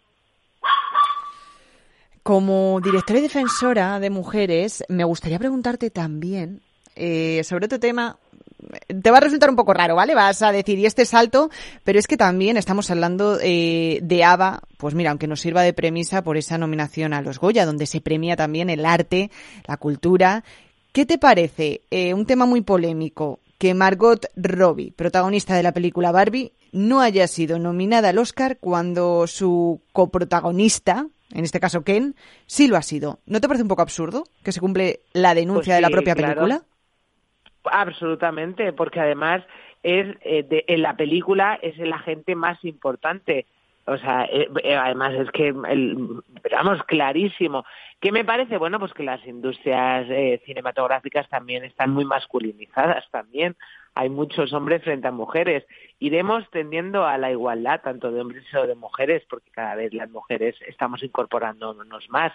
Como 2.21 2.79
directora 2.81 3.19
y 3.19 3.23
defensora 3.23 3.99
de 3.99 4.11
mujeres, 4.11 4.83
me 4.89 5.05
gustaría 5.05 5.39
preguntarte 5.39 5.89
también 5.89 6.61
eh, 6.95 7.43
sobre 7.43 7.65
otro 7.65 7.79
tema 7.79 8.17
te 9.01 9.11
va 9.11 9.17
a 9.17 9.21
resultar 9.21 9.49
un 9.49 9.55
poco 9.55 9.73
raro, 9.73 9.95
¿vale? 9.95 10.15
Vas 10.15 10.41
a 10.41 10.51
decir, 10.51 10.79
y 10.79 10.85
este 10.85 11.05
salto, 11.05 11.49
pero 11.83 11.99
es 11.99 12.07
que 12.07 12.17
también 12.17 12.57
estamos 12.57 12.89
hablando 12.91 13.37
eh, 13.41 13.99
de 14.01 14.23
ABBA, 14.23 14.61
pues 14.77 14.95
mira, 14.95 15.11
aunque 15.11 15.27
nos 15.27 15.41
sirva 15.41 15.61
de 15.61 15.73
premisa 15.73 16.23
por 16.23 16.37
esa 16.37 16.57
nominación 16.57 17.13
a 17.13 17.21
los 17.21 17.39
Goya, 17.39 17.65
donde 17.65 17.85
se 17.85 18.01
premia 18.01 18.35
también 18.35 18.69
el 18.69 18.85
arte, 18.85 19.31
la 19.65 19.77
cultura. 19.77 20.43
¿Qué 20.91 21.05
te 21.05 21.17
parece? 21.17 21.81
Eh, 21.91 22.13
un 22.13 22.25
tema 22.25 22.45
muy 22.45 22.61
polémico, 22.61 23.39
que 23.57 23.73
Margot 23.73 24.27
Robbie, 24.35 24.91
protagonista 24.91 25.55
de 25.55 25.63
la 25.63 25.73
película 25.73 26.11
Barbie, 26.11 26.53
no 26.71 27.01
haya 27.01 27.27
sido 27.27 27.59
nominada 27.59 28.09
al 28.09 28.17
Oscar 28.17 28.57
cuando 28.59 29.25
su 29.27 29.81
coprotagonista, 29.93 31.07
en 31.31 31.43
este 31.43 31.59
caso 31.59 31.83
Ken, 31.83 32.15
sí 32.45 32.67
lo 32.67 32.77
ha 32.77 32.81
sido. 32.81 33.19
¿No 33.25 33.41
te 33.41 33.47
parece 33.47 33.63
un 33.63 33.69
poco 33.69 33.81
absurdo 33.81 34.25
que 34.43 34.51
se 34.51 34.59
cumple 34.59 35.01
la 35.13 35.33
denuncia 35.33 35.73
pues 35.73 35.77
de 35.77 35.81
la 35.81 35.89
propia 35.89 36.15
película? 36.15 36.63
Absolutamente, 37.71 38.73
porque 38.73 38.99
además 38.99 39.43
es 39.83 40.17
eh, 40.21 40.65
en 40.67 40.81
la 40.81 40.95
película 40.95 41.59
es 41.61 41.77
el 41.79 41.93
agente 41.93 42.35
más 42.35 42.63
importante. 42.65 43.45
O 43.85 43.97
sea, 43.97 44.25
eh, 44.25 44.49
eh, 44.63 44.75
además 44.75 45.13
es 45.13 45.31
que, 45.31 45.47
el, 45.47 46.21
vamos, 46.51 46.83
clarísimo. 46.83 47.63
¿Qué 48.01 48.11
me 48.11 48.25
parece? 48.25 48.57
Bueno, 48.57 48.79
pues 48.79 48.93
que 48.93 49.03
las 49.03 49.25
industrias 49.25 50.07
cinematográficas 50.45 51.29
también 51.29 51.63
están 51.63 51.91
muy 51.91 52.03
masculinizadas 52.03 53.09
también. 53.11 53.55
Hay 53.95 54.09
muchos 54.09 54.51
hombres 54.53 54.83
frente 54.83 55.07
a 55.07 55.11
mujeres. 55.11 55.65
Iremos 55.99 56.47
tendiendo 56.51 57.05
a 57.05 57.17
la 57.17 57.31
igualdad, 57.31 57.81
tanto 57.81 58.11
de 58.11 58.21
hombres 58.21 58.43
como 58.51 58.67
de 58.67 58.75
mujeres, 58.75 59.23
porque 59.29 59.49
cada 59.51 59.75
vez 59.75 59.93
las 59.93 60.09
mujeres 60.09 60.55
estamos 60.67 61.01
incorporándonos 61.01 62.09
más 62.09 62.33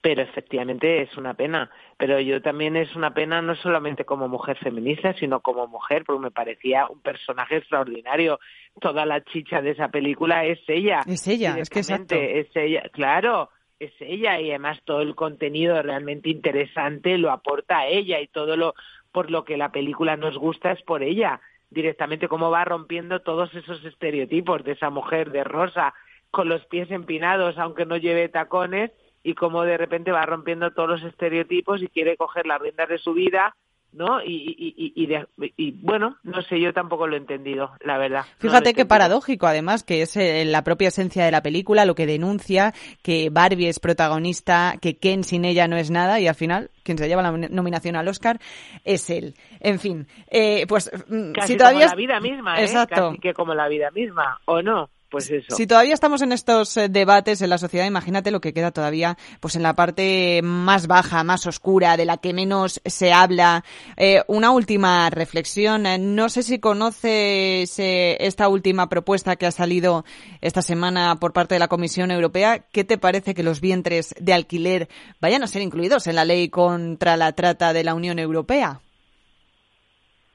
pero 0.00 0.22
efectivamente 0.22 1.02
es 1.02 1.16
una 1.16 1.34
pena. 1.34 1.70
Pero 1.96 2.20
yo 2.20 2.40
también 2.40 2.76
es 2.76 2.94
una 2.94 3.12
pena 3.14 3.42
no 3.42 3.56
solamente 3.56 4.04
como 4.04 4.28
mujer 4.28 4.56
feminista, 4.58 5.12
sino 5.14 5.40
como 5.40 5.66
mujer, 5.66 6.04
porque 6.04 6.22
me 6.22 6.30
parecía 6.30 6.86
un 6.86 7.00
personaje 7.00 7.56
extraordinario. 7.56 8.38
Toda 8.80 9.04
la 9.04 9.24
chicha 9.24 9.60
de 9.60 9.70
esa 9.70 9.88
película 9.88 10.44
es 10.44 10.60
ella. 10.68 11.00
Es 11.06 11.26
ella, 11.26 11.56
es 11.58 11.68
que 11.68 11.80
exacto. 11.80 12.14
Es 12.14 12.54
ella, 12.54 12.82
claro, 12.92 13.50
es 13.80 13.92
ella 14.00 14.40
y 14.40 14.50
además 14.50 14.78
todo 14.84 15.02
el 15.02 15.14
contenido 15.14 15.80
realmente 15.82 16.30
interesante 16.30 17.18
lo 17.18 17.30
aporta 17.32 17.80
a 17.80 17.86
ella 17.88 18.20
y 18.20 18.28
todo 18.28 18.56
lo 18.56 18.74
por 19.10 19.30
lo 19.30 19.44
que 19.44 19.56
la 19.56 19.72
película 19.72 20.16
nos 20.16 20.36
gusta 20.36 20.72
es 20.72 20.82
por 20.82 21.02
ella. 21.02 21.40
Directamente 21.70 22.28
cómo 22.28 22.50
va 22.50 22.64
rompiendo 22.64 23.20
todos 23.20 23.52
esos 23.54 23.84
estereotipos 23.84 24.64
de 24.64 24.72
esa 24.72 24.90
mujer 24.90 25.32
de 25.32 25.44
rosa 25.44 25.94
con 26.30 26.48
los 26.48 26.64
pies 26.66 26.90
empinados 26.90 27.58
aunque 27.58 27.86
no 27.86 27.96
lleve 27.96 28.28
tacones 28.28 28.90
y 29.28 29.34
cómo 29.34 29.64
de 29.64 29.76
repente 29.76 30.10
va 30.10 30.24
rompiendo 30.24 30.70
todos 30.70 30.88
los 30.88 31.02
estereotipos 31.02 31.82
y 31.82 31.88
quiere 31.88 32.16
coger 32.16 32.46
las 32.46 32.60
riendas 32.60 32.88
de 32.88 32.98
su 32.98 33.12
vida 33.12 33.54
¿no? 33.92 34.22
Y, 34.22 34.54
y, 34.76 35.52
y, 35.56 35.70
bueno, 35.80 36.18
no 36.22 36.42
sé, 36.42 36.60
yo 36.60 36.72
tampoco 36.72 37.06
lo 37.06 37.14
he 37.14 37.18
entendido, 37.18 37.72
la 37.80 37.96
verdad. 37.96 38.24
Fíjate 38.38 38.74
qué 38.74 38.84
paradójico, 38.84 39.46
además, 39.46 39.82
que 39.82 40.02
es 40.02 40.16
eh, 40.16 40.44
la 40.44 40.62
propia 40.62 40.88
esencia 40.88 41.24
de 41.24 41.30
la 41.30 41.42
película, 41.42 41.86
lo 41.86 41.94
que 41.94 42.06
denuncia, 42.06 42.74
que 43.02 43.30
Barbie 43.30 43.68
es 43.68 43.80
protagonista, 43.80 44.74
que 44.80 44.98
Ken 44.98 45.24
sin 45.24 45.44
ella 45.44 45.68
no 45.68 45.76
es 45.76 45.90
nada, 45.90 46.20
y 46.20 46.28
al 46.28 46.34
final, 46.34 46.70
quien 46.82 46.98
se 46.98 47.08
lleva 47.08 47.22
la 47.22 47.32
nominación 47.32 47.96
al 47.96 48.08
Oscar 48.08 48.38
es 48.84 49.08
él. 49.08 49.34
En 49.60 49.78
fin, 49.78 50.06
eh, 50.30 50.66
pues 50.68 50.90
mm, 51.08 51.32
Casi 51.32 51.52
si 51.52 51.56
todavía... 51.56 51.86
Como 51.86 51.90
la 51.90 51.96
vida 51.96 52.20
misma, 52.20 52.60
¿eh? 52.60 52.64
Exacto. 52.64 53.08
Casi 53.08 53.18
que 53.20 53.32
como 53.32 53.54
la 53.54 53.68
vida 53.68 53.90
misma, 53.90 54.38
¿o 54.44 54.60
no? 54.60 54.90
Pues 55.10 55.30
eso. 55.30 55.56
Si 55.56 55.66
todavía 55.66 55.94
estamos 55.94 56.20
en 56.20 56.32
estos 56.32 56.76
eh, 56.76 56.90
debates 56.90 57.40
en 57.40 57.48
la 57.48 57.56
sociedad, 57.56 57.86
imagínate 57.86 58.30
lo 58.30 58.42
que 58.42 58.52
queda 58.52 58.72
todavía, 58.72 59.16
pues 59.40 59.56
en 59.56 59.62
la 59.62 59.74
parte 59.74 60.42
más 60.42 60.86
baja, 60.86 61.24
más 61.24 61.46
oscura, 61.46 61.96
de 61.96 62.04
la 62.04 62.18
que 62.18 62.34
menos 62.34 62.82
se 62.84 63.12
habla. 63.12 63.64
Eh, 63.96 64.22
una 64.26 64.50
última 64.50 65.08
reflexión. 65.08 65.86
Eh, 65.86 65.98
no 65.98 66.28
sé 66.28 66.42
si 66.42 66.58
conoces 66.58 67.74
esta 67.78 68.48
última 68.48 68.90
propuesta 68.90 69.36
que 69.36 69.46
ha 69.46 69.50
salido 69.50 70.04
esta 70.42 70.60
semana 70.60 71.16
por 71.18 71.32
parte 71.32 71.54
de 71.54 71.60
la 71.60 71.68
Comisión 71.68 72.10
Europea. 72.10 72.66
¿Qué 72.70 72.84
te 72.84 72.98
parece 72.98 73.34
que 73.34 73.42
los 73.42 73.62
vientres 73.62 74.14
de 74.20 74.34
alquiler 74.34 74.88
vayan 75.20 75.42
a 75.42 75.46
ser 75.46 75.62
incluidos 75.62 76.06
en 76.06 76.16
la 76.16 76.26
ley 76.26 76.50
contra 76.50 77.16
la 77.16 77.32
trata 77.32 77.72
de 77.72 77.84
la 77.84 77.94
Unión 77.94 78.18
Europea? 78.18 78.82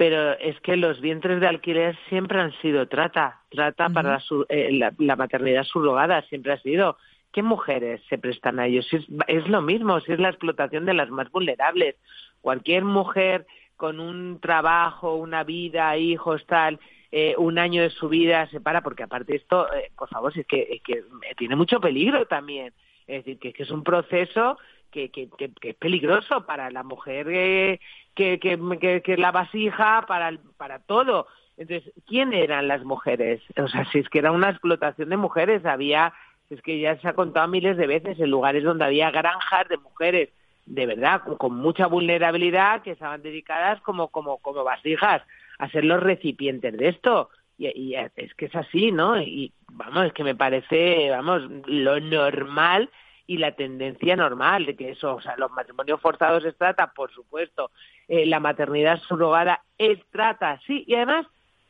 Pero 0.03 0.37
es 0.37 0.59
que 0.59 0.75
los 0.75 0.99
vientres 0.99 1.39
de 1.39 1.47
alquiler 1.47 1.97
siempre 2.09 2.37
han 2.41 2.51
sido 2.59 2.89
trata, 2.89 3.39
trata 3.47 3.87
para 3.87 4.21
eh, 4.49 4.91
la, 4.97 5.15
maternidad 5.15 5.63
subrogada, 5.63 6.23
siempre 6.23 6.51
ha 6.51 6.59
sido. 6.59 6.97
¿Qué 7.31 7.41
mujeres 7.41 8.01
se 8.09 8.17
prestan 8.17 8.59
a 8.59 8.67
ellos? 8.67 8.85
Es, 8.91 9.05
es, 9.27 9.47
lo 9.47 9.61
mismo, 9.61 10.01
si 10.01 10.11
es 10.11 10.19
la 10.19 10.27
explotación 10.27 10.83
de 10.83 10.93
las 10.93 11.09
más 11.09 11.31
vulnerables. 11.31 11.95
Cualquier 12.41 12.83
mujer 12.83 13.45
con 13.77 14.01
un 14.01 14.41
trabajo, 14.41 15.15
una 15.15 15.45
vida, 15.45 15.95
hijos, 15.95 16.45
tal, 16.47 16.81
eh, 17.09 17.35
un 17.37 17.57
año 17.57 17.81
de 17.81 17.89
su 17.89 18.09
vida 18.09 18.45
se 18.47 18.59
para, 18.59 18.81
porque 18.81 19.03
aparte 19.03 19.37
esto, 19.37 19.73
eh, 19.73 19.89
por 19.97 20.09
favor, 20.09 20.37
es 20.37 20.45
que, 20.45 20.67
es 20.69 20.81
que 20.81 21.01
tiene 21.37 21.55
mucho 21.55 21.79
peligro 21.79 22.25
también. 22.25 22.73
Es 23.07 23.23
decir, 23.23 23.53
que 23.53 23.63
es 23.63 23.71
un 23.71 23.85
proceso 23.85 24.57
que, 24.93 25.09
que, 25.09 25.27
que, 25.27 25.69
es 25.69 25.75
peligroso 25.75 26.45
para 26.45 26.69
la 26.69 26.83
mujer 26.83 27.25
que, 27.25 27.79
que, 28.15 28.39
que, 28.39 29.01
que, 29.01 29.17
la 29.17 29.31
vasija, 29.31 30.05
para, 30.07 30.37
para 30.57 30.79
todo. 30.79 31.27
Entonces, 31.57 31.91
¿quién 32.07 32.33
eran 32.33 32.67
las 32.67 32.83
mujeres? 32.83 33.41
O 33.57 33.67
sea, 33.67 33.85
si 33.91 33.99
es 33.99 34.09
que 34.09 34.19
era 34.19 34.31
una 34.31 34.51
explotación 34.51 35.09
de 35.09 35.17
mujeres, 35.17 35.65
había, 35.65 36.13
es 36.49 36.61
que 36.61 36.79
ya 36.79 36.97
se 36.99 37.07
ha 37.07 37.13
contado 37.13 37.47
miles 37.47 37.75
de 37.75 37.87
veces, 37.87 38.19
en 38.19 38.29
lugares 38.29 38.63
donde 38.63 38.85
había 38.85 39.11
granjas 39.11 39.67
de 39.67 39.77
mujeres, 39.77 40.29
de 40.65 40.85
verdad, 40.85 41.21
con, 41.37 41.55
mucha 41.55 41.87
vulnerabilidad, 41.87 42.83
que 42.83 42.91
estaban 42.91 43.23
dedicadas 43.23 43.81
como, 43.81 44.09
como, 44.09 44.37
como 44.37 44.63
vasijas 44.63 45.23
a 45.57 45.69
ser 45.69 45.85
los 45.85 46.01
recipientes 46.01 46.77
de 46.77 46.89
esto. 46.89 47.29
Y, 47.57 47.67
y, 47.67 47.95
es 47.95 48.33
que 48.35 48.45
es 48.45 48.55
así, 48.55 48.91
¿no? 48.91 49.19
Y 49.19 49.51
vamos, 49.71 50.05
es 50.05 50.13
que 50.13 50.23
me 50.23 50.35
parece, 50.35 51.09
vamos, 51.09 51.43
lo 51.65 51.99
normal 51.99 52.89
y 53.25 53.37
la 53.37 53.53
tendencia 53.53 54.15
normal 54.15 54.65
de 54.65 54.75
que 54.75 54.91
eso, 54.91 55.15
o 55.15 55.21
sea, 55.21 55.35
los 55.37 55.51
matrimonios 55.51 56.01
forzados 56.01 56.43
es 56.45 56.57
trata, 56.57 56.91
por 56.93 57.11
supuesto, 57.11 57.71
eh, 58.07 58.25
la 58.25 58.39
maternidad 58.39 58.99
subrogada 59.01 59.61
es 59.77 59.99
trata, 60.11 60.59
sí, 60.65 60.83
y 60.87 60.95
además 60.95 61.25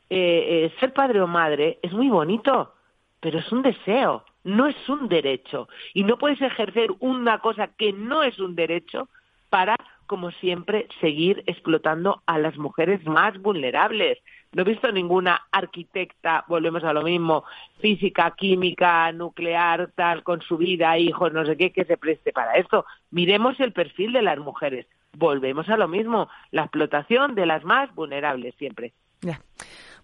eh, 0.09 0.65
eh, 0.65 0.73
ser 0.79 0.93
padre 0.93 1.21
o 1.21 1.27
madre 1.27 1.79
es 1.81 1.91
muy 1.93 2.09
bonito, 2.09 2.73
pero 3.19 3.39
es 3.39 3.51
un 3.51 3.61
deseo, 3.61 4.25
no 4.43 4.67
es 4.67 4.89
un 4.89 5.07
derecho, 5.07 5.69
y 5.93 6.03
no 6.03 6.17
puedes 6.17 6.41
ejercer 6.41 6.89
una 6.99 7.39
cosa 7.39 7.67
que 7.67 7.93
no 7.93 8.23
es 8.23 8.39
un 8.39 8.55
derecho 8.55 9.09
para, 9.49 9.75
como 10.07 10.31
siempre, 10.31 10.87
seguir 10.99 11.43
explotando 11.45 12.23
a 12.25 12.39
las 12.39 12.57
mujeres 12.57 13.05
más 13.05 13.39
vulnerables. 13.39 14.17
No 14.53 14.61
he 14.61 14.65
visto 14.65 14.91
ninguna 14.91 15.47
arquitecta, 15.51 16.45
volvemos 16.47 16.83
a 16.83 16.93
lo 16.93 17.01
mismo, 17.01 17.43
física, 17.79 18.31
química, 18.37 19.11
nuclear, 19.11 19.91
tal, 19.95 20.23
con 20.23 20.41
su 20.41 20.57
vida, 20.57 20.97
hijos, 20.97 21.33
no 21.33 21.45
sé 21.45 21.57
qué, 21.57 21.71
que 21.71 21.85
se 21.85 21.97
preste 21.97 22.31
para 22.31 22.53
esto. 22.53 22.85
Miremos 23.09 23.59
el 23.59 23.73
perfil 23.73 24.13
de 24.13 24.21
las 24.21 24.37
mujeres. 24.37 24.85
Volvemos 25.17 25.69
a 25.69 25.77
lo 25.77 25.87
mismo, 25.87 26.29
la 26.51 26.63
explotación 26.63 27.35
de 27.35 27.45
las 27.45 27.63
más 27.63 27.93
vulnerables 27.95 28.53
siempre. 28.55 28.93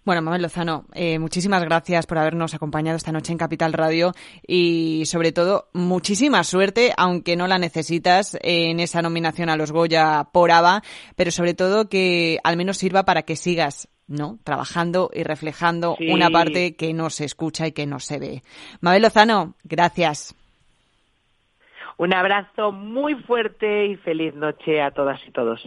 Bueno, 0.02 0.22
Mabel 0.22 0.42
Lozano, 0.42 0.86
eh, 0.94 1.18
muchísimas 1.18 1.62
gracias 1.62 2.06
por 2.06 2.16
habernos 2.16 2.54
acompañado 2.54 2.96
esta 2.96 3.12
noche 3.12 3.32
en 3.32 3.38
Capital 3.38 3.74
Radio 3.74 4.12
y 4.46 5.04
sobre 5.04 5.30
todo 5.30 5.68
muchísima 5.74 6.42
suerte, 6.42 6.94
aunque 6.96 7.36
no 7.36 7.46
la 7.46 7.58
necesitas 7.58 8.38
en 8.42 8.80
esa 8.80 9.02
nominación 9.02 9.50
a 9.50 9.56
los 9.56 9.72
Goya 9.72 10.28
por 10.32 10.52
ABA, 10.52 10.82
pero 11.16 11.30
sobre 11.30 11.52
todo 11.52 11.90
que 11.90 12.38
al 12.44 12.56
menos 12.56 12.78
sirva 12.78 13.04
para 13.04 13.22
que 13.22 13.36
sigas 13.36 13.88
¿no? 14.08 14.38
Trabajando 14.42 15.08
y 15.12 15.22
reflejando 15.22 15.96
una 16.00 16.30
parte 16.30 16.74
que 16.74 16.92
no 16.92 17.10
se 17.10 17.24
escucha 17.24 17.68
y 17.68 17.72
que 17.72 17.86
no 17.86 18.00
se 18.00 18.18
ve. 18.18 18.42
Mabel 18.80 19.02
Lozano, 19.02 19.54
gracias. 19.62 20.34
Un 21.96 22.12
abrazo 22.12 22.72
muy 22.72 23.14
fuerte 23.14 23.86
y 23.86 23.96
feliz 23.96 24.34
noche 24.34 24.82
a 24.82 24.90
todas 24.90 25.20
y 25.28 25.30
todos. 25.30 25.60